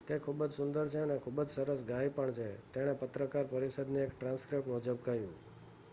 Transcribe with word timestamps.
"""તે 0.01 0.15
ખૂબ 0.19 0.39
જ 0.43 0.51
સુંદર 0.51 0.89
છે 0.89 0.99
અને 0.99 1.17
ખૂબ 1.17 1.37
જ 1.43 1.47
સરસ 1.47 1.81
ગાય 1.83 2.09
પણ 2.09 2.33
છે 2.33 2.49
"""તેણે 2.73 2.93
પત્રકાર 2.93 3.45
પરિષદની 3.45 4.01
એક 4.01 4.13
ટ્રાન્સક્રિપ્ટ 4.15 4.67
મુજબ 4.67 4.99
કહ્યું. 5.01 5.33